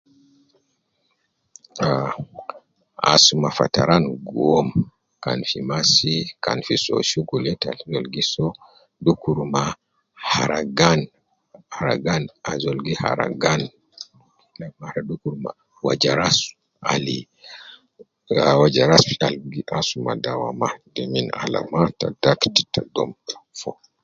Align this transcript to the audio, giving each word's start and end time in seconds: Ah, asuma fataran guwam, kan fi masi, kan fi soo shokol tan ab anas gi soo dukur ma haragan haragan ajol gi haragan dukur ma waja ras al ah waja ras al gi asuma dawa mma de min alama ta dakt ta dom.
Ah, 1.87 2.13
asuma 3.13 3.49
fataran 3.57 4.03
guwam, 4.27 4.67
kan 5.23 5.39
fi 5.49 5.59
masi, 5.69 6.15
kan 6.43 6.57
fi 6.65 6.75
soo 6.85 7.03
shokol 7.09 7.45
tan 7.61 7.75
ab 7.81 7.89
anas 7.89 8.11
gi 8.13 8.23
soo 8.33 8.51
dukur 9.03 9.37
ma 9.53 9.63
haragan 10.31 10.99
haragan 11.75 12.23
ajol 12.51 12.77
gi 12.85 12.93
haragan 13.03 13.61
dukur 15.09 15.33
ma 15.43 15.51
waja 15.85 16.11
ras 16.21 16.37
al 16.93 17.07
ah 18.49 18.55
waja 18.61 18.83
ras 18.91 19.03
al 19.27 19.35
gi 19.53 19.61
asuma 19.77 20.11
dawa 20.23 20.47
mma 20.55 20.69
de 20.93 21.03
min 21.13 21.27
alama 21.41 21.81
ta 21.99 22.07
dakt 22.23 22.55
ta 22.73 22.81
dom. 22.95 23.11